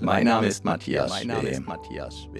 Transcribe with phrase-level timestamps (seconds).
[0.00, 1.66] Mein Name ist Matthias Schwem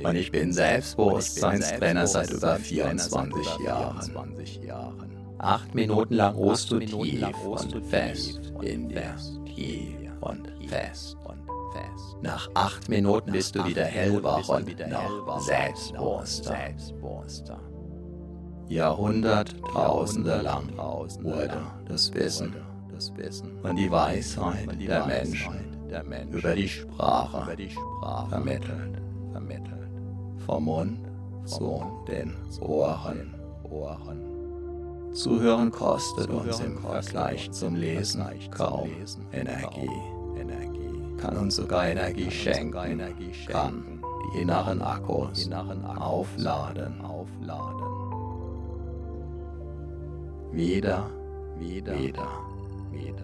[0.05, 4.13] und ich bin Selbstbewusstseinstrainer seit über 24 Jahren.
[5.39, 9.15] Acht Minuten lang ruhst du tief und fest in dir.
[9.45, 11.17] Tief und fest.
[12.23, 17.61] Nach acht Minuten bist du wieder hellwach und noch selbstbewusster.
[18.69, 22.57] Jahrhunderttausende lang wurde das Wissen
[23.63, 29.91] und die Weisheit der Menschen der Mensch über die Sprache, über die Sprache vermittelt, vermittelt.
[30.47, 30.99] Vom Mund
[31.45, 33.35] zu den Ohren.
[33.71, 34.29] Ohren.
[35.13, 38.89] Zuhören kostet uns im Vergleich zum Lesen kaum
[39.33, 39.91] Energie.
[41.19, 43.03] Kann uns sogar Energie schenken,
[43.49, 44.01] kann
[44.33, 47.03] die inneren Akkus aufladen.
[50.53, 51.11] Wieder,
[51.59, 52.58] wieder, wieder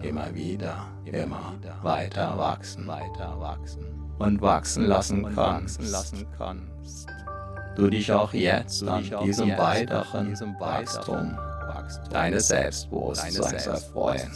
[0.01, 3.85] immer wieder, immer weiter wachsen, weiter wachsen.
[4.17, 7.07] Und wachsen lassen kannst.
[7.75, 11.37] Du dich auch jetzt an diesem weiteren Wachstum
[12.11, 14.31] deines Selbstbewusstseins erfreuen.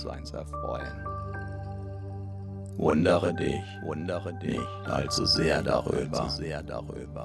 [2.78, 6.30] Wundere dich, wundere dich allzu sehr darüber,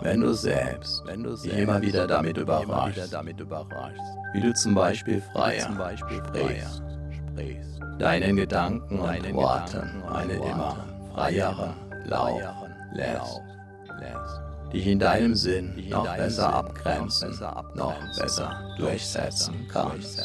[0.02, 3.16] wenn du selbst, wenn du dich immer wieder damit überraschst,
[4.33, 6.83] wie du zum Beispiel freier sprichst
[7.98, 10.77] deinen Gedanken und Worten eine immer
[11.12, 11.74] freiere
[12.06, 12.40] Lauf
[12.94, 13.40] lässt,
[14.72, 17.34] dich in deinem Sinn noch besser abgrenzen,
[17.74, 20.22] noch besser durchsetzen kannst.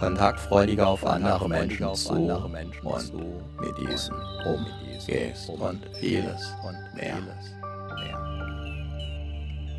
[0.00, 2.52] Kontaktfreudiger auf andere Menschen zu und
[3.60, 4.16] mit diesen
[4.46, 6.52] umgehst und vieles
[6.94, 7.18] mehr.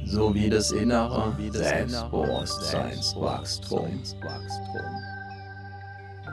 [0.05, 4.01] So wie das innere Selbstbewusstseinswachstum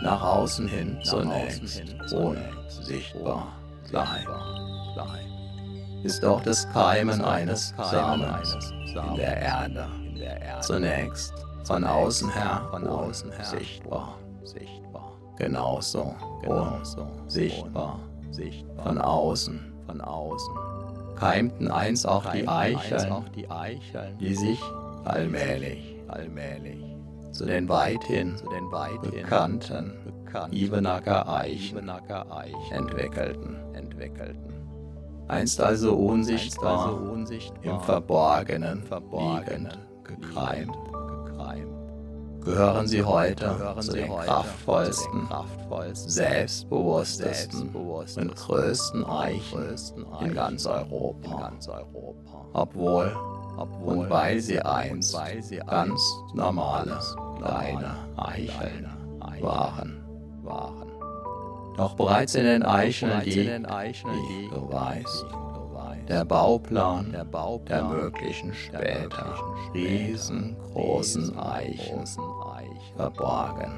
[0.02, 1.82] nach außen hin zunächst
[2.12, 3.48] unsichtbar
[3.90, 4.26] sein,
[6.02, 9.88] ist auch das Keimen eines Samens in der Erde.
[10.60, 12.62] zunächst von außen her
[13.24, 14.18] unsichtbar,
[15.36, 16.14] genauso
[18.84, 20.54] von außen, von außen.
[21.16, 23.24] Keimten einst auch die Eicheln,
[24.20, 24.60] die sich
[25.04, 26.87] allmählich, allmählich
[27.30, 28.36] zu den weithin,
[29.02, 29.92] bekannten,
[30.50, 31.88] Ibenacker Eichen,
[32.70, 34.54] entwickelten, entwickelten.
[35.28, 40.74] Einst also unsichtbar, einst also unsichtbar im Verborgenen, Verborgenen gekreimt,
[41.26, 41.78] gekreimt.
[42.40, 45.28] Gehören sie heute zu den kraftvollsten,
[45.92, 49.76] selbstbewusstesten und größten Eichen
[50.20, 51.30] in ganz Europa.
[51.30, 52.46] In ganz Europa.
[52.54, 53.14] Obwohl
[53.58, 56.00] obwohl und weil sie einst weil sie ganz
[56.32, 56.98] normale,
[57.38, 58.88] kleine Eicheln
[59.40, 60.04] waren.
[60.42, 60.88] waren.
[61.76, 65.26] Doch bereits in den Eicheln liegt, wie du weißt,
[66.08, 69.36] der Bauplan der möglichen später
[69.74, 72.06] riesengroßen Eichen
[72.96, 73.72] verborgen.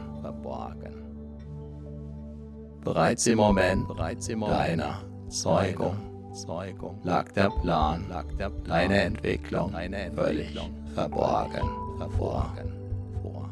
[2.84, 3.86] Bereits im Moment
[4.48, 6.98] deiner Zeugung Zeugung.
[7.02, 8.64] Lag der Plan, lag der Plan.
[8.68, 10.58] Deine Entwicklung, deine völlig
[10.94, 11.68] verborgen,
[11.98, 12.72] verborgen
[13.22, 13.48] vor.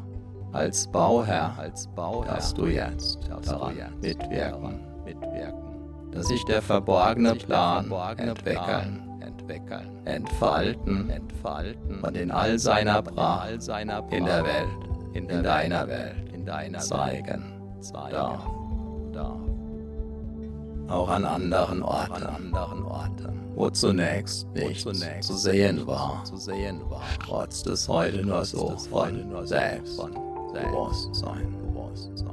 [0.51, 7.91] Als Bauherr, als Bauherr darfst du jetzt daran mitwirken, mitwirken, dass sich der verborgene Plan
[8.17, 12.01] entwickeln, entwickeln, entfalten, entfalten.
[12.01, 13.51] Und in all seiner Pracht
[14.11, 14.67] in der Welt,
[15.13, 17.53] in deiner Welt, in deiner zeigen
[18.11, 18.43] darf,
[19.13, 19.48] darf
[20.89, 24.85] auch an anderen Orten, anderen Orten wo zunächst nichts
[25.19, 26.23] zu sehen war,
[27.25, 31.53] trotz des heute nur so von Selbstbewusstsein.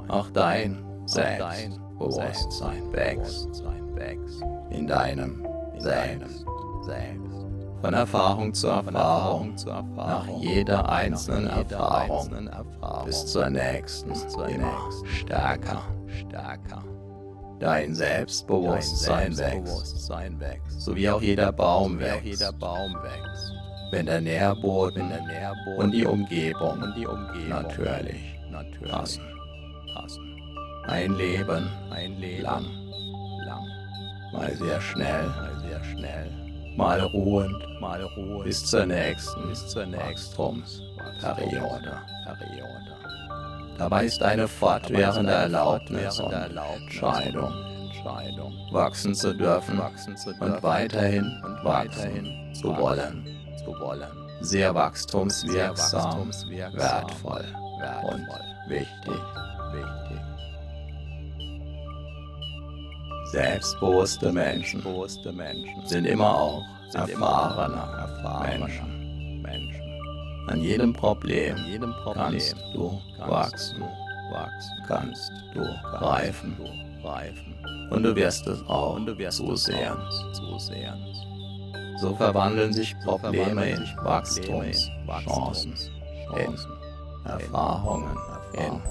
[0.07, 3.49] Auch dein Selbstbewusstsein wächst
[4.69, 5.45] in deinem
[5.77, 6.45] Selbst.
[7.81, 9.53] Von Erfahrung zu Erfahrung,
[9.97, 12.49] nach jeder einzelnen Erfahrung
[13.05, 14.13] bis zur nächsten,
[14.47, 15.81] immer stärker,
[17.57, 19.15] stärker.
[19.29, 23.53] Dein Selbstbewusstsein, wächst, so wie auch jeder Baum wächst,
[23.91, 25.11] wenn der Nährboden,
[25.77, 26.79] und die Umgebung,
[27.49, 28.39] natürlich,
[29.93, 30.23] passen.
[30.87, 31.69] Ein Leben,
[32.39, 32.65] lang,
[33.45, 33.65] lang.
[34.31, 36.31] mal sehr schnell, mal sehr schnell,
[36.77, 40.63] mal ruhend, mal ruhend, bis zur nächsten, bis zur nächsten
[41.19, 41.97] Periode.
[42.25, 42.87] Periode.
[43.77, 47.53] Dabei ist eine fortwährende Erlaubnis und Entscheidung,
[48.71, 53.27] wachsen zu dürfen, wachsen und weiterhin und weiterhin zu wollen.
[54.41, 56.31] Sehr wachstumswirksam,
[56.73, 57.45] wertvoll,
[58.03, 58.27] und
[58.67, 59.21] wichtig,
[59.73, 60.21] wichtig.
[63.31, 64.83] Selbstbewusste Menschen,
[65.85, 66.63] sind immer auch
[66.93, 67.75] erfahrene,
[68.23, 68.59] Menschen.
[68.59, 68.96] Menschen.
[70.47, 73.81] An jedem Problem, jedem Problem kannst du wachsen,
[74.31, 75.61] wachsen, kannst du
[75.99, 76.55] reifen,
[77.03, 77.53] reifen.
[77.89, 79.97] Und du wirst es auch und du wirst zusehen,
[80.33, 80.95] zusehen.
[81.99, 85.73] So verwandeln sich Probleme in Wachstumschancen,
[86.37, 86.55] in
[87.25, 88.17] Erfahrungen,
[88.53, 88.81] in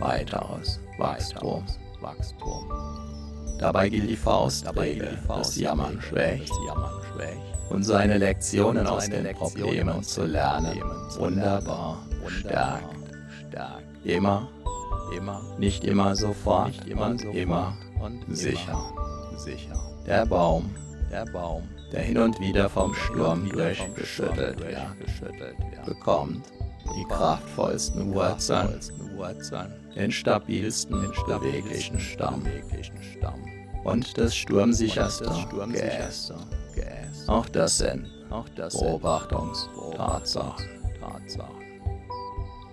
[0.00, 1.64] weiteres Wachstum.
[3.62, 6.52] Dabei gilt die Faustregel, das Jammern schwächt.
[7.70, 10.82] Und seine Lektionen aus den Problemen zu lernen.
[11.16, 12.84] Wunderbar, stärkt.
[14.04, 14.48] Immer,
[15.16, 16.68] immer, nicht immer sofort.
[16.68, 17.76] nicht immer und immer.
[18.00, 18.92] Und sicher,
[19.36, 19.80] sicher.
[20.06, 20.74] Der Baum,
[21.12, 21.62] der Baum,
[21.92, 26.44] der hin und wieder vom Sturm durchgeschüttelt wird, bekommt
[26.96, 28.80] die kraftvollsten Wurzeln,
[29.94, 32.42] den stabilsten, den beweglichen Stamm
[33.84, 35.30] und das sturmsicherste
[35.72, 36.34] Geäst.
[37.28, 38.10] Auch das sind
[38.72, 40.66] Beobachtungstatsachen.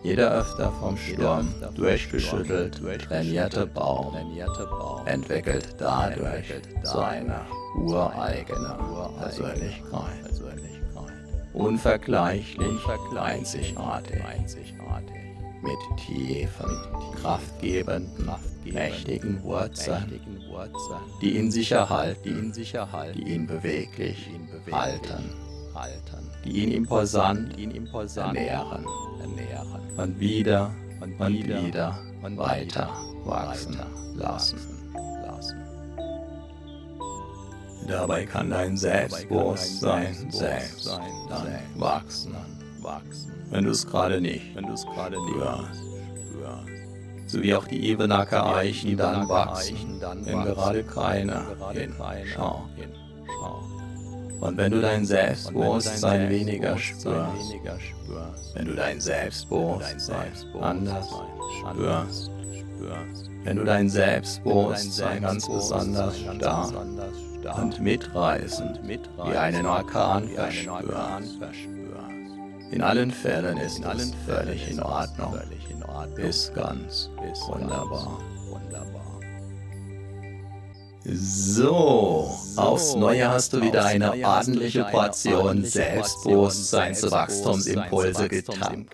[0.01, 4.15] Jeder öfter vom Sturm durchgeschüttelt trainierte Baum
[5.05, 7.41] entwickelt dadurch seine
[7.75, 8.77] ureigene
[9.19, 10.31] Persönlichkeit.
[11.53, 12.79] Unvergleichlich,
[13.17, 14.21] einzigartig,
[15.61, 16.69] mit tiefen,
[17.21, 18.29] kraftgebenden,
[18.65, 20.21] mächtigen Wurzeln,
[21.21, 22.53] die ihn sicher halten,
[23.15, 24.29] die ihn beweglich
[24.71, 25.23] halten,
[26.45, 27.57] die ihn imposant
[28.37, 28.85] ernähren.
[29.97, 30.71] und wieder
[31.01, 31.99] und wieder
[32.37, 32.89] weiter
[33.25, 33.79] wachsen
[34.15, 34.78] lassen.
[37.87, 42.35] Dabei kann dein Selbstbewusstsein selbst dann wachsen,
[43.49, 45.83] wenn du es gerade nicht, spürst.
[47.27, 52.69] So wie auch die Ebenacker Eichen dann wachsen, wenn gerade keiner hinschaut.
[54.39, 57.55] Und wenn du dein Selbstbewusstsein weniger spürst,
[58.53, 60.31] wenn du dein Selbstbewusstsein
[60.61, 61.09] anders
[61.59, 62.31] spürst,
[63.43, 66.73] wenn du dein Selbstbewusstsein ganz besonders stark
[67.45, 71.39] und mitreißend wie einen Orkan verspürst.
[72.71, 75.39] In allen Fällen ist es völlig in Ordnung,
[76.17, 77.09] ist ganz
[77.47, 78.19] wunderbar.
[81.05, 88.93] So, aufs Neue hast du wieder eine ordentliche Portion Selbstbewusstseinswachstumsimpulse getankt.